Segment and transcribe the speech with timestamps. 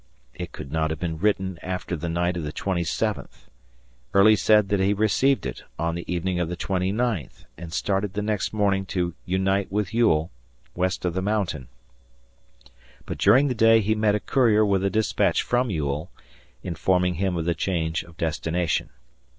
[0.33, 3.45] It could not have been written after the night of the twenty seventh.
[4.15, 8.13] Early said that he received it on the evening of the twenty ninth and started
[8.13, 10.31] the next morning to unite with Ewell
[10.73, 11.67] west of the mountain,
[13.05, 16.09] but during the day he met a courier with a dispatch from Ewell,
[16.63, 18.89] informing him of the change of destination.